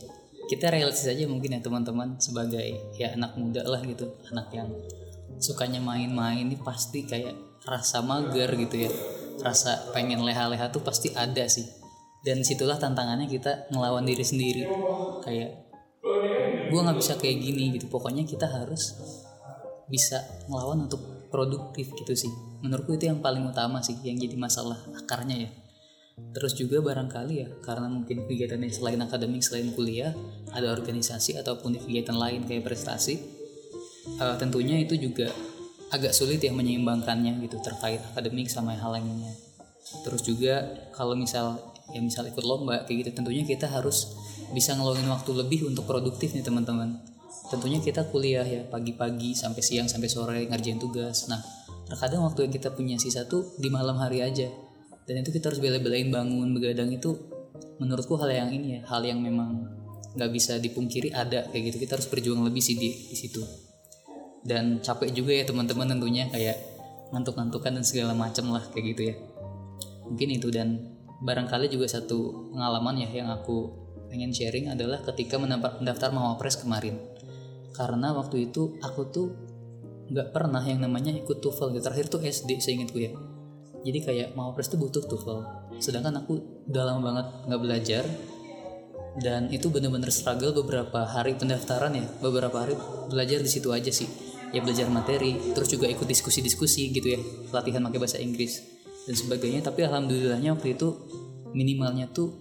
Kita 0.52 0.68
realistis 0.68 1.08
aja 1.08 1.24
mungkin 1.32 1.56
ya 1.56 1.64
teman-teman 1.64 2.20
sebagai 2.20 2.92
ya 3.00 3.16
anak 3.16 3.40
muda 3.40 3.64
lah 3.64 3.80
gitu, 3.88 4.20
anak 4.36 4.52
yang 4.52 4.68
sukanya 5.40 5.80
main-main 5.80 6.44
ini 6.44 6.60
pasti 6.60 7.08
kayak 7.08 7.64
rasa 7.64 8.04
mager 8.04 8.52
gitu 8.60 8.84
ya. 8.84 8.92
Rasa 9.40 9.96
pengen 9.96 10.28
leha-leha 10.28 10.68
tuh 10.68 10.84
pasti 10.84 11.16
ada 11.16 11.48
sih. 11.48 11.64
Dan 12.22 12.44
situlah 12.44 12.76
tantangannya 12.76 13.32
kita 13.32 13.72
ngelawan 13.72 14.04
diri 14.04 14.28
sendiri. 14.28 14.68
Kayak 15.24 15.72
gue 16.68 16.80
nggak 16.84 17.00
bisa 17.00 17.16
kayak 17.16 17.40
gini 17.40 17.80
gitu. 17.80 17.88
Pokoknya 17.88 18.28
kita 18.28 18.52
harus 18.52 19.00
bisa 19.88 20.20
ngelawan 20.52 20.92
untuk 20.92 21.00
produktif 21.32 21.92
gitu 21.96 22.16
sih 22.16 22.32
menurutku 22.64 22.96
itu 22.96 23.12
yang 23.12 23.20
paling 23.20 23.44
utama 23.48 23.84
sih 23.84 23.96
yang 24.04 24.20
jadi 24.20 24.36
masalah 24.40 24.78
akarnya 25.04 25.48
ya 25.48 25.50
terus 26.32 26.56
juga 26.56 26.80
barangkali 26.80 27.34
ya 27.36 27.48
karena 27.66 27.92
mungkin 27.92 28.24
kegiatannya 28.24 28.72
selain 28.72 29.02
akademik 29.04 29.44
selain 29.44 29.76
kuliah 29.76 30.16
ada 30.56 30.72
organisasi 30.72 31.36
ataupun 31.42 31.76
kegiatan 31.82 32.16
lain 32.16 32.48
kayak 32.48 32.64
prestasi 32.64 33.20
eh, 34.16 34.36
tentunya 34.40 34.80
itu 34.80 34.96
juga 34.96 35.28
agak 35.92 36.16
sulit 36.16 36.40
ya 36.40 36.56
menyeimbangkannya 36.56 37.44
gitu 37.44 37.60
terkait 37.60 38.00
akademik 38.16 38.48
sama 38.48 38.80
hal 38.80 38.96
lainnya. 38.96 39.36
Terus 40.08 40.24
juga 40.24 40.64
kalau 40.96 41.20
misal 41.20 41.60
ya 41.92 42.00
misal 42.00 42.24
ikut 42.32 42.48
lomba 42.48 42.88
kayak 42.88 43.04
gitu 43.04 43.12
tentunya 43.20 43.44
kita 43.44 43.68
harus 43.68 44.16
bisa 44.56 44.72
ngeluangin 44.80 45.12
waktu 45.12 45.32
lebih 45.36 45.68
untuk 45.68 45.84
produktif 45.84 46.32
nih 46.32 46.48
teman-teman. 46.48 46.96
Tentunya 47.52 47.84
kita 47.84 48.08
kuliah 48.08 48.48
ya 48.48 48.64
pagi-pagi 48.72 49.36
sampai 49.36 49.60
siang 49.60 49.92
sampai 49.92 50.08
sore 50.08 50.40
ngerjain 50.48 50.80
tugas. 50.80 51.28
Nah 51.28 51.44
terkadang 51.92 52.24
waktu 52.24 52.48
yang 52.48 52.54
kita 52.56 52.72
punya 52.72 52.96
sisa 52.96 53.28
tuh 53.28 53.52
di 53.60 53.68
malam 53.68 54.00
hari 54.00 54.24
aja 54.24 54.48
dan 55.12 55.28
itu 55.28 55.36
kita 55.36 55.52
harus 55.52 55.60
bela-belain 55.60 56.08
bangun 56.08 56.56
begadang 56.56 56.88
itu 56.92 57.20
menurutku 57.84 58.16
hal 58.16 58.32
yang 58.32 58.50
ini 58.54 58.80
ya 58.80 58.82
hal 58.88 59.04
yang 59.04 59.20
memang 59.20 59.68
nggak 60.16 60.32
bisa 60.32 60.60
dipungkiri 60.60 61.12
ada 61.12 61.48
kayak 61.52 61.72
gitu. 61.72 61.78
Kita 61.88 62.00
harus 62.00 62.08
berjuang 62.08 62.44
lebih 62.44 62.64
sih 62.64 62.76
di, 62.76 63.12
di 63.12 63.16
situ. 63.16 63.44
Dan 64.42 64.82
capek 64.82 65.14
juga 65.14 65.32
ya 65.36 65.44
teman-teman 65.46 65.96
tentunya 65.96 66.28
kayak 66.28 66.58
ngantuk-ngantukan 67.12 67.72
dan 67.80 67.84
segala 67.86 68.14
macam 68.16 68.52
lah 68.52 68.64
kayak 68.72 68.86
gitu 68.96 69.02
ya. 69.12 69.16
Mungkin 70.08 70.28
itu 70.32 70.48
dan 70.52 70.98
barangkali 71.22 71.72
juga 71.72 71.88
satu 71.88 72.52
pengalaman 72.52 73.06
ya 73.06 73.10
yang 73.12 73.30
aku 73.32 73.72
pengen 74.12 74.36
sharing 74.36 74.68
adalah 74.68 75.00
ketika 75.08 75.40
mendaftar, 75.40 76.12
Mawapres 76.12 76.60
kemarin. 76.60 77.00
Karena 77.72 78.12
waktu 78.12 78.52
itu 78.52 78.76
aku 78.84 79.02
tuh 79.08 79.28
nggak 80.12 80.36
pernah 80.36 80.60
yang 80.60 80.84
namanya 80.84 81.16
ikut 81.16 81.40
TOEFL. 81.40 81.72
Gitu. 81.80 81.84
terakhir 81.88 82.06
tuh 82.12 82.20
SD 82.20 82.60
seingatku 82.60 83.00
ya 83.00 83.16
jadi 83.82 84.00
kayak 84.02 84.28
mau 84.38 84.54
pres 84.54 84.70
tuh 84.70 84.78
butuh 84.78 85.02
TOEFL. 85.06 85.40
Sedangkan 85.82 86.22
aku 86.22 86.66
udah 86.70 86.84
lama 86.86 87.02
banget 87.02 87.28
nggak 87.50 87.62
belajar. 87.62 88.04
Dan 89.12 89.52
itu 89.52 89.68
bener-bener 89.68 90.08
struggle 90.08 90.56
beberapa 90.56 91.04
hari 91.04 91.36
pendaftaran 91.36 91.92
ya. 91.98 92.06
Beberapa 92.24 92.64
hari 92.64 92.78
belajar 93.12 93.44
di 93.44 93.50
situ 93.50 93.74
aja 93.74 93.92
sih. 93.92 94.08
Ya 94.56 94.64
belajar 94.64 94.88
materi 94.88 95.36
terus 95.52 95.72
juga 95.74 95.90
ikut 95.90 96.06
diskusi-diskusi 96.06 96.94
gitu 96.94 97.18
ya. 97.18 97.20
Latihan 97.52 97.82
pakai 97.84 98.00
bahasa 98.00 98.22
Inggris 98.22 98.62
dan 99.10 99.16
sebagainya. 99.18 99.66
Tapi 99.66 99.84
alhamdulillahnya 99.84 100.56
waktu 100.56 100.78
itu 100.78 100.88
minimalnya 101.52 102.08
tuh 102.14 102.32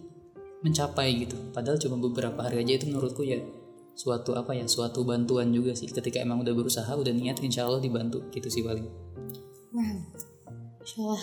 mencapai 0.60 1.24
gitu. 1.24 1.34
Padahal 1.50 1.80
cuma 1.80 1.96
beberapa 1.96 2.38
hari 2.44 2.62
aja 2.62 2.84
itu 2.84 2.92
menurutku 2.92 3.24
ya 3.24 3.40
suatu 3.96 4.36
apa 4.36 4.54
ya 4.54 4.68
suatu 4.68 5.02
bantuan 5.02 5.50
juga 5.50 5.72
sih. 5.74 5.88
Ketika 5.90 6.22
emang 6.22 6.44
udah 6.44 6.52
berusaha 6.54 6.92
udah 6.92 7.10
niat 7.10 7.40
insya 7.42 7.66
Allah 7.66 7.82
dibantu 7.82 8.28
gitu 8.30 8.46
sih 8.46 8.62
paling. 8.62 8.86
Wow 9.74 10.29
Insya 10.80 10.96
Allah 11.04 11.22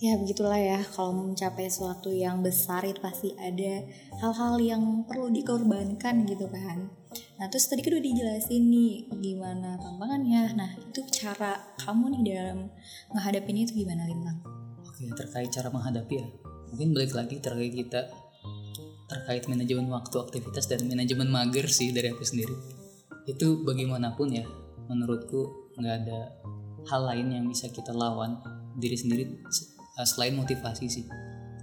ya 0.00 0.12
begitulah 0.20 0.60
ya. 0.60 0.80
Kalau 0.84 1.12
mencapai 1.16 1.68
sesuatu 1.68 2.12
yang 2.12 2.44
besar 2.44 2.84
itu 2.84 3.00
pasti 3.00 3.32
ada 3.40 3.84
hal-hal 4.20 4.60
yang 4.60 4.82
perlu 5.08 5.32
dikorbankan 5.32 6.28
gitu 6.28 6.46
kan. 6.52 6.92
Nah 7.40 7.46
terus 7.48 7.68
tadi 7.68 7.80
kan 7.80 7.96
udah 7.96 8.04
dijelasin 8.04 8.62
nih 8.68 9.08
gimana 9.20 9.80
tantangannya. 9.80 10.42
Nah 10.56 10.70
itu 10.76 11.00
cara 11.08 11.56
kamu 11.80 12.20
nih 12.20 12.22
dalam 12.36 12.58
menghadapinya 13.12 13.62
itu 13.64 13.84
gimana 13.84 14.04
Lintang? 14.04 14.38
oke 14.96 15.12
terkait 15.12 15.52
cara 15.52 15.68
menghadapi 15.68 16.14
ya. 16.16 16.26
Mungkin 16.72 16.96
balik 16.96 17.12
lagi 17.12 17.36
terkait 17.36 17.72
kita 17.76 18.08
terkait 19.06 19.44
manajemen 19.46 19.86
waktu 19.92 20.16
aktivitas 20.18 20.66
dan 20.66 20.88
manajemen 20.88 21.28
mager 21.28 21.68
sih 21.68 21.92
dari 21.92 22.08
aku 22.08 22.24
sendiri. 22.24 22.56
Itu 23.28 23.60
bagaimanapun 23.60 24.32
ya 24.32 24.48
menurutku 24.88 25.72
nggak 25.76 25.94
ada 26.00 26.20
hal 26.88 27.02
lain 27.12 27.28
yang 27.36 27.44
bisa 27.44 27.68
kita 27.68 27.92
lawan 27.92 28.40
diri 28.76 28.96
sendiri 28.96 29.24
eh, 29.26 30.06
selain 30.06 30.36
motivasi 30.36 30.86
sih. 30.86 31.04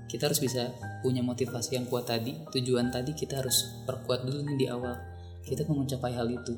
Kita 0.09 0.29
harus 0.29 0.37
bisa 0.37 0.69
punya 1.01 1.25
motivasi 1.25 1.79
yang 1.79 1.85
kuat 1.89 2.09
tadi. 2.09 2.37
Tujuan 2.53 2.93
tadi 2.93 3.17
kita 3.17 3.41
harus 3.41 3.81
perkuat 3.87 4.25
dulu 4.29 4.45
nih 4.45 4.57
di 4.57 4.65
awal. 4.69 4.93
Kita 5.41 5.65
mau 5.65 5.81
mencapai 5.81 6.13
hal 6.13 6.29
itu. 6.29 6.53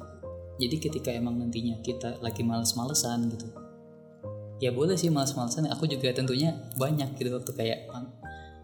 Jadi 0.59 0.75
ketika 0.79 1.11
emang 1.11 1.39
nantinya 1.39 1.79
kita 1.83 2.19
lagi 2.19 2.43
males-malesan 2.43 3.27
gitu 3.31 3.65
ya 4.63 4.71
boleh 4.71 4.95
sih 4.95 5.11
males-malesan. 5.11 5.67
Aku 5.71 5.87
juga 5.89 6.11
tentunya 6.15 6.55
banyak 6.79 7.15
gitu 7.19 7.35
waktu 7.35 7.51
kayak 7.55 7.79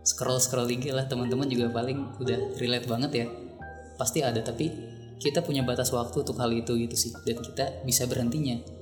scroll 0.07 0.39
scroll 0.39 0.69
IG 0.69 0.91
lah. 0.91 1.07
Teman-teman 1.07 1.48
juga 1.48 1.71
paling 1.71 2.19
udah 2.19 2.57
relate 2.60 2.88
banget 2.88 3.12
ya. 3.12 3.25
Pasti 4.00 4.24
ada 4.24 4.39
tapi 4.41 4.71
kita 5.21 5.45
punya 5.45 5.62
batas 5.62 5.93
waktu 5.93 6.25
untuk 6.25 6.38
hal 6.39 6.51
itu 6.51 6.74
gitu 6.79 6.95
sih. 6.95 7.12
Dan 7.27 7.43
kita 7.43 7.83
bisa 7.83 8.07
berhentinya 8.07 8.80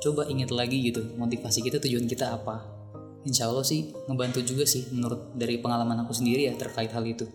coba 0.00 0.26
ingat 0.26 0.50
lagi 0.50 0.80
gitu 0.80 1.14
motivasi 1.20 1.60
kita 1.60 1.78
tujuan 1.78 2.08
kita 2.08 2.32
apa. 2.34 2.64
Insya 3.28 3.52
Allah 3.52 3.62
sih 3.62 3.92
ngebantu 4.08 4.40
juga 4.40 4.64
sih 4.64 4.88
menurut 4.96 5.36
dari 5.36 5.60
pengalaman 5.60 6.08
aku 6.08 6.16
sendiri 6.16 6.48
ya 6.48 6.56
terkait 6.56 6.88
hal 6.90 7.04
itu. 7.04 7.28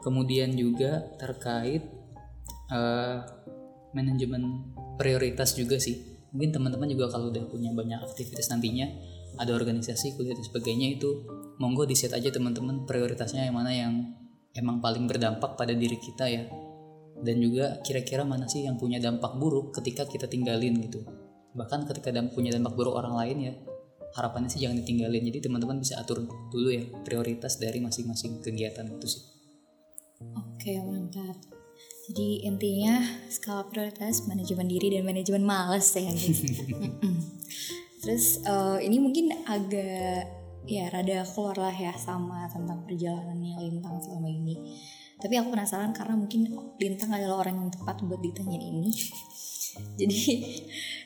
Kemudian 0.00 0.54
juga 0.54 1.02
terkait 1.18 1.82
uh, 2.70 3.20
manajemen 3.92 4.70
prioritas 4.96 5.58
juga 5.58 5.82
sih. 5.82 5.98
Mungkin 6.30 6.54
teman-teman 6.54 6.86
juga 6.86 7.10
kalau 7.10 7.34
udah 7.34 7.42
punya 7.50 7.74
banyak 7.74 7.98
aktivitas 8.06 8.54
nantinya 8.54 8.86
ada 9.34 9.50
organisasi 9.50 10.14
kuliah 10.14 10.38
dan 10.38 10.46
sebagainya 10.46 10.94
itu 10.94 11.26
monggo 11.58 11.90
di 11.90 11.98
set 11.98 12.14
aja 12.14 12.30
teman-teman 12.30 12.86
prioritasnya 12.86 13.50
yang 13.50 13.58
mana 13.58 13.74
yang 13.74 14.14
emang 14.54 14.78
paling 14.78 15.10
berdampak 15.10 15.58
pada 15.58 15.74
diri 15.74 15.98
kita 15.98 16.30
ya. 16.30 16.46
Dan 17.20 17.42
juga 17.42 17.82
kira-kira 17.82 18.22
mana 18.22 18.46
sih 18.46 18.64
yang 18.64 18.78
punya 18.78 19.02
dampak 19.02 19.36
buruk 19.36 19.74
ketika 19.74 20.06
kita 20.06 20.30
tinggalin 20.30 20.78
gitu 20.86 21.04
bahkan 21.54 21.82
ketika 21.86 22.14
dampak 22.14 22.38
punya 22.38 22.54
dampak 22.54 22.74
buruk 22.78 22.94
orang 22.94 23.14
lain 23.18 23.38
ya 23.50 23.54
harapannya 24.14 24.50
sih 24.50 24.60
jangan 24.62 24.82
ditinggalin. 24.82 25.22
Jadi 25.30 25.38
teman-teman 25.46 25.78
bisa 25.78 25.98
atur 25.98 26.26
dulu 26.50 26.68
ya 26.70 26.84
prioritas 27.06 27.58
dari 27.58 27.78
masing-masing 27.78 28.42
kegiatan 28.42 28.86
itu 28.86 29.06
sih. 29.06 29.22
Oke 30.36 30.76
mantap. 30.82 31.38
Jadi 32.10 32.42
intinya 32.42 32.98
skala 33.30 33.70
prioritas 33.70 34.26
manajemen 34.26 34.66
diri 34.66 34.90
dan 34.98 35.06
manajemen 35.06 35.46
males 35.46 35.94
ya. 35.94 36.10
Terus 38.02 38.42
uh, 38.48 38.80
ini 38.82 38.98
mungkin 38.98 39.30
agak 39.46 40.26
ya 40.68 40.88
rada 40.92 41.24
keluar 41.24 41.56
lah 41.56 41.74
ya 41.74 41.94
sama 41.96 42.48
tentang 42.50 42.82
perjalanannya 42.84 43.62
Lintang 43.62 44.02
selama 44.02 44.28
ini. 44.28 44.58
Tapi 45.20 45.36
aku 45.36 45.52
penasaran 45.52 45.92
karena 45.92 46.16
mungkin 46.16 46.48
Lintang 46.80 47.12
adalah 47.14 47.46
orang 47.46 47.62
yang 47.62 47.70
tepat 47.70 48.02
buat 48.02 48.20
ditanya 48.24 48.58
ini 48.58 48.90
jadi 50.00 50.20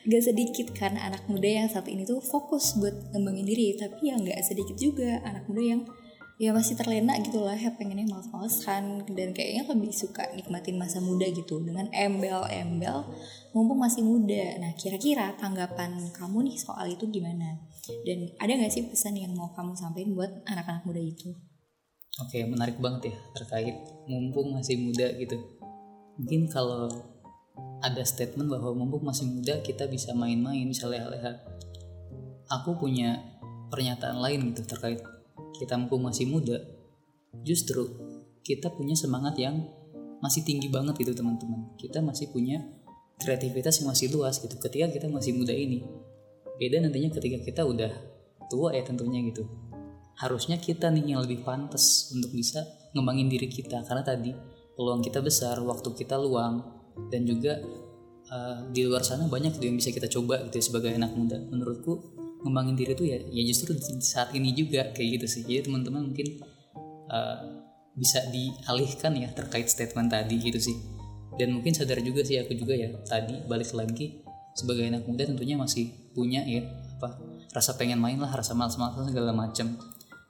gak 0.05 0.23
sedikit 0.23 0.67
kan 0.73 0.97
anak 0.97 1.25
muda 1.25 1.45
yang 1.45 1.67
saat 1.69 1.89
ini 1.89 2.05
tuh 2.05 2.21
fokus 2.21 2.77
buat 2.77 2.93
ngembangin 3.13 3.45
diri. 3.45 3.73
Tapi 3.77 4.09
ya 4.09 4.17
gak 4.17 4.41
sedikit 4.45 4.77
juga 4.77 5.21
anak 5.25 5.45
muda 5.49 5.63
yang 5.63 5.81
ya 6.35 6.51
masih 6.51 6.75
terlena 6.75 7.15
gitu 7.23 7.39
lah 7.39 7.55
ya 7.55 7.73
pengennya 7.73 8.05
males-malesan. 8.09 9.05
Dan 9.11 9.33
kayaknya 9.33 9.65
lebih 9.69 9.91
suka 9.93 10.25
nikmatin 10.33 10.77
masa 10.77 11.01
muda 11.01 11.25
gitu 11.29 11.61
dengan 11.61 11.89
embel-embel 11.93 13.05
mumpung 13.55 13.79
masih 13.79 14.03
muda. 14.03 14.59
Nah 14.61 14.71
kira-kira 14.75 15.33
tanggapan 15.39 16.11
kamu 16.13 16.51
nih 16.51 16.57
soal 16.59 16.85
itu 16.91 17.07
gimana? 17.09 17.59
Dan 18.05 18.33
ada 18.41 18.51
gak 18.51 18.73
sih 18.73 18.85
pesan 18.85 19.17
yang 19.17 19.33
mau 19.33 19.53
kamu 19.53 19.77
sampaikan 19.77 20.11
buat 20.17 20.31
anak-anak 20.49 20.83
muda 20.85 21.01
itu? 21.01 21.31
Oke 22.15 22.47
menarik 22.47 22.79
banget 22.79 23.11
ya 23.11 23.15
terkait 23.35 23.75
mumpung 24.07 24.55
masih 24.55 24.79
muda 24.79 25.11
gitu. 25.19 25.35
Mungkin 26.15 26.47
kalau 26.47 26.87
ada 27.83 28.01
statement 28.01 28.49
bahwa 28.49 28.73
mumpung 28.73 29.05
masih 29.05 29.29
muda 29.29 29.61
kita 29.61 29.85
bisa 29.85 30.15
main-main 30.17 30.65
misalnya 30.65 31.05
leha 31.11 31.33
aku 32.49 32.77
punya 32.77 33.21
pernyataan 33.69 34.21
lain 34.21 34.53
gitu 34.53 34.65
terkait 34.65 35.01
kita 35.57 35.79
mumpung 35.79 36.05
masih 36.05 36.27
muda. 36.29 36.59
Justru 37.41 37.89
kita 38.45 38.71
punya 38.71 38.93
semangat 38.93 39.39
yang 39.39 39.65
masih 40.19 40.43
tinggi 40.43 40.67
banget 40.67 40.95
gitu 40.99 41.15
teman-teman. 41.15 41.75
Kita 41.79 42.03
masih 42.03 42.29
punya 42.31 42.61
kreativitas 43.19 43.79
yang 43.81 43.91
masih 43.91 44.11
luas 44.11 44.39
gitu 44.43 44.55
ketika 44.59 44.91
kita 44.91 45.07
masih 45.07 45.35
muda 45.35 45.55
ini. 45.55 45.83
Beda 46.55 46.79
nantinya 46.83 47.11
ketika 47.11 47.39
kita 47.43 47.61
udah 47.63 47.91
tua 48.47 48.75
ya 48.75 48.83
tentunya 48.83 49.23
gitu. 49.23 49.47
Harusnya 50.15 50.55
kita 50.55 50.87
nih 50.91 51.15
yang 51.15 51.19
lebih 51.23 51.43
pantas 51.43 52.11
untuk 52.15 52.31
bisa 52.31 52.63
ngembangin 52.95 53.27
diri 53.27 53.51
kita 53.51 53.83
karena 53.83 54.03
tadi 54.03 54.31
peluang 54.75 55.03
kita 55.03 55.19
besar 55.19 55.59
waktu 55.59 55.91
kita 55.91 56.15
luang 56.15 56.63
dan 57.11 57.21
juga 57.27 57.59
uh, 58.31 58.65
di 58.71 58.85
luar 58.87 59.03
sana 59.03 59.27
banyak 59.27 59.57
tuh 59.57 59.67
yang 59.67 59.77
bisa 59.77 59.91
kita 59.91 60.07
coba 60.09 60.43
gitu 60.49 60.55
ya, 60.59 60.63
sebagai 60.63 60.91
anak 60.95 61.11
muda. 61.13 61.37
Menurutku 61.39 62.01
ngembangin 62.45 62.75
diri 62.77 62.93
tuh 62.93 63.07
ya 63.09 63.19
ya 63.21 63.41
justru 63.45 63.73
saat 64.01 64.33
ini 64.37 64.53
juga 64.53 64.91
kayak 64.93 65.21
gitu 65.21 65.25
sih. 65.27 65.41
Jadi 65.45 65.69
teman-teman 65.69 66.11
mungkin 66.11 66.41
uh, 67.09 67.39
bisa 67.95 68.21
dialihkan 68.29 69.15
ya 69.15 69.31
terkait 69.31 69.67
statement 69.71 70.11
tadi 70.11 70.35
gitu 70.39 70.59
sih. 70.59 70.77
Dan 71.35 71.51
mungkin 71.59 71.75
sadar 71.75 71.99
juga 71.99 72.23
sih 72.23 72.39
aku 72.39 72.55
juga 72.55 72.75
ya 72.75 72.95
tadi 73.03 73.43
balik 73.43 73.75
lagi 73.75 74.23
sebagai 74.55 74.87
anak 74.87 75.03
muda 75.03 75.27
tentunya 75.27 75.59
masih 75.59 75.91
punya 76.15 76.39
ya 76.47 76.63
apa 76.95 77.19
rasa 77.51 77.75
pengen 77.75 77.99
main 77.99 78.15
lah 78.15 78.31
rasa 78.31 78.55
malas-malasan 78.55 79.11
segala 79.11 79.35
macam 79.35 79.75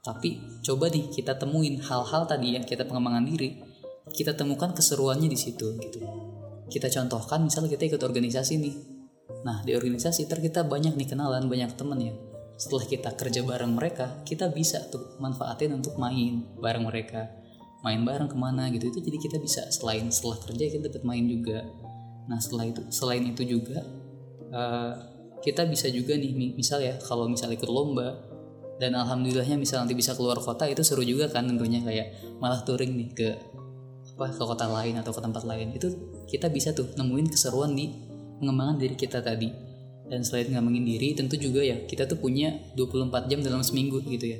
tapi 0.01 0.41
coba 0.65 0.89
nih 0.89 1.13
kita 1.13 1.37
temuin 1.37 1.77
hal-hal 1.77 2.25
tadi 2.25 2.57
yang 2.57 2.65
kita 2.65 2.89
pengembangan 2.89 3.21
diri 3.21 3.61
kita 4.09 4.33
temukan 4.33 4.73
keseruannya 4.73 5.29
di 5.29 5.37
situ 5.37 5.77
gitu 5.77 6.01
kita 6.67 6.89
contohkan 6.89 7.45
misalnya 7.45 7.73
kita 7.73 7.95
ikut 7.95 8.01
organisasi 8.01 8.53
nih. 8.57 8.75
Nah 9.45 9.61
di 9.61 9.77
organisasi 9.77 10.25
ter 10.25 10.41
kita 10.41 10.65
banyak 10.65 10.97
nih 10.97 11.07
kenalan 11.13 11.45
banyak 11.45 11.73
temen 11.77 11.99
ya. 12.01 12.13
Setelah 12.55 12.85
kita 12.87 13.09
kerja 13.13 13.41
bareng 13.43 13.73
mereka 13.75 14.23
kita 14.25 14.49
bisa 14.49 14.81
tuh 14.89 15.19
manfaatin 15.21 15.75
untuk 15.75 15.97
main 16.01 16.45
bareng 16.57 16.85
mereka. 16.85 17.29
Main 17.85 18.01
bareng 18.01 18.25
ke 18.25 18.37
mana 18.37 18.69
gitu 18.73 18.89
itu 18.89 18.99
jadi 19.01 19.17
kita 19.21 19.37
bisa. 19.37 19.61
Selain 19.69 20.09
setelah 20.09 20.41
kerja 20.41 20.63
kita 20.71 20.89
dapat 20.89 21.03
main 21.05 21.25
juga. 21.29 21.61
Nah 22.25 22.41
setelah 22.41 22.65
itu 22.65 22.81
selain 22.89 23.21
itu 23.29 23.45
juga 23.45 23.85
uh, 24.49 24.93
kita 25.45 25.69
bisa 25.69 25.85
juga 25.93 26.17
nih 26.17 26.57
misal 26.57 26.81
ya 26.81 26.97
kalau 27.05 27.29
misal 27.29 27.53
ikut 27.53 27.69
lomba 27.69 28.17
dan 28.81 28.97
alhamdulillahnya 28.97 29.55
misal 29.55 29.85
nanti 29.85 29.95
bisa 29.95 30.17
keluar 30.17 30.41
kota 30.41 30.67
itu 30.67 30.83
seru 30.83 31.05
juga 31.05 31.31
kan 31.31 31.47
tentunya 31.47 31.79
kayak 31.85 32.39
malah 32.43 32.59
touring 32.65 32.97
nih 32.97 33.09
ke 33.13 33.29
apa 34.15 34.31
ke 34.31 34.43
kota 34.47 34.63
lain 34.71 34.95
atau 34.95 35.11
ke 35.11 35.19
tempat 35.19 35.43
lain. 35.43 35.75
Itu 35.75 35.91
kita 36.31 36.47
bisa 36.47 36.71
tuh 36.71 36.95
nemuin 36.95 37.27
keseruan 37.27 37.75
di 37.75 37.91
pengembangan 38.39 38.79
diri 38.79 38.95
kita 38.95 39.19
tadi. 39.19 39.51
Dan 40.07 40.23
selain 40.23 40.47
ngembangin 40.55 40.85
diri 40.87 41.11
tentu 41.17 41.35
juga 41.35 41.59
ya 41.59 41.83
kita 41.83 42.07
tuh 42.07 42.15
punya 42.23 42.55
24 42.79 43.27
jam 43.27 43.43
dalam 43.43 43.59
seminggu 43.59 43.99
gitu 44.07 44.39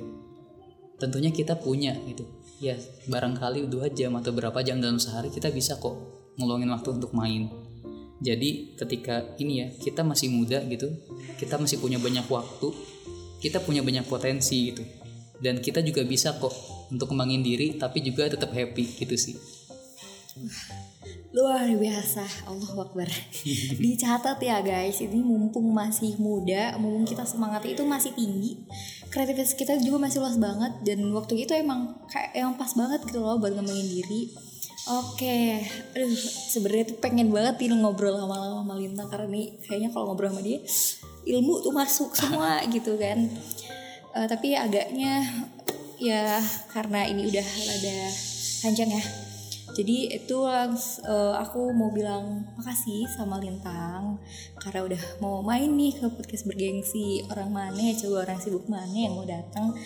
Tentunya 0.96 1.28
kita 1.28 1.60
punya 1.60 1.92
gitu. 2.08 2.24
Ya 2.56 2.80
barangkali 3.12 3.68
dua 3.68 3.92
jam 3.92 4.16
atau 4.16 4.32
berapa 4.32 4.56
jam 4.64 4.80
dalam 4.80 4.96
sehari 4.96 5.28
kita 5.28 5.52
bisa 5.52 5.76
kok 5.76 5.92
ngeluangin 6.40 6.72
waktu 6.72 6.96
untuk 6.96 7.12
main. 7.12 7.52
Jadi 8.24 8.80
ketika 8.80 9.36
ini 9.36 9.60
ya 9.60 9.66
kita 9.76 10.00
masih 10.00 10.32
muda 10.32 10.64
gitu 10.64 10.88
kita 11.36 11.60
masih 11.60 11.76
punya 11.84 12.00
banyak 12.00 12.24
waktu 12.32 12.72
kita 13.44 13.60
punya 13.60 13.84
banyak 13.84 14.08
potensi 14.08 14.72
gitu. 14.72 14.80
Dan 15.36 15.60
kita 15.60 15.84
juga 15.84 16.00
bisa 16.00 16.32
kok 16.40 16.54
untuk 16.88 17.12
kembangin 17.12 17.44
diri 17.44 17.76
tapi 17.76 18.00
juga 18.00 18.24
tetap 18.32 18.56
happy 18.56 18.96
gitu 18.96 19.20
sih 19.20 19.55
luar 21.36 21.68
biasa 21.68 22.24
Allah 22.48 22.72
Akbar 22.80 23.08
dicatat 23.82 24.40
ya 24.40 24.64
guys 24.64 25.04
ini 25.04 25.20
mumpung 25.20 25.68
masih 25.68 26.16
muda 26.16 26.80
mumpung 26.80 27.04
kita 27.04 27.28
semangat 27.28 27.64
itu 27.68 27.84
masih 27.84 28.16
tinggi 28.16 28.64
kreativitas 29.12 29.52
kita 29.52 29.76
juga 29.80 30.08
masih 30.08 30.24
luas 30.24 30.40
banget 30.40 30.72
dan 30.84 31.04
waktu 31.12 31.44
itu 31.44 31.52
emang 31.52 31.92
kayak 32.08 32.32
yang 32.32 32.56
pas 32.56 32.72
banget 32.72 33.04
gitu 33.04 33.20
loh 33.20 33.36
buat 33.36 33.52
ngembangin 33.52 33.88
diri 34.00 34.32
Oke, 34.86 35.66
aduh 35.98 36.14
sebenarnya 36.46 36.94
tuh 36.94 36.98
pengen 37.02 37.34
banget 37.34 37.58
nih 37.58 37.74
ngobrol 37.74 38.14
lama-lama 38.14 38.62
sama 38.62 38.78
Linta 38.78 39.02
karena 39.10 39.26
nih 39.34 39.58
kayaknya 39.66 39.90
kalau 39.90 40.14
ngobrol 40.14 40.30
sama 40.30 40.46
dia 40.46 40.62
ilmu 41.26 41.58
tuh 41.58 41.74
masuk 41.74 42.14
semua 42.14 42.62
gitu 42.74 42.94
kan. 42.94 43.26
Eh, 44.14 44.26
tapi 44.30 44.54
agaknya 44.54 45.26
ya 45.98 46.38
karena 46.70 47.02
ini 47.02 47.26
udah 47.26 47.46
rada 47.66 47.98
panjang 48.62 48.94
ya. 48.94 49.25
Jadi 49.76 50.16
itu 50.16 50.36
langs 50.40 51.04
eh, 51.04 51.34
aku 51.36 51.68
mau 51.76 51.92
bilang 51.92 52.48
makasih 52.56 53.04
sama 53.12 53.36
Lintang 53.36 54.16
karena 54.56 54.80
udah 54.88 55.02
mau 55.20 55.44
main 55.44 55.68
nih 55.68 56.00
ke 56.00 56.08
podcast 56.08 56.48
bergengsi 56.48 57.20
orang 57.28 57.52
mana 57.52 57.76
ya 57.76 57.92
coba 58.00 58.24
orang 58.24 58.40
sibuk 58.40 58.64
mana 58.72 58.96
yang 58.96 59.12
mau 59.12 59.28
datang 59.28 59.76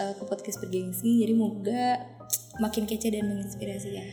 eh, 0.00 0.12
ke 0.16 0.24
podcast 0.24 0.64
bergengsi. 0.64 1.20
Jadi 1.20 1.36
moga 1.36 2.16
makin 2.58 2.84
kece 2.88 3.12
dan 3.12 3.28
menginspirasi 3.28 3.88
ya. 3.94 4.04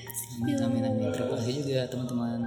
amin 0.43 0.55
amin 0.61 0.83
amin 0.85 1.07
terima 1.11 1.39
kasih 1.39 1.53
juga 1.65 1.79
teman-teman 1.89 2.45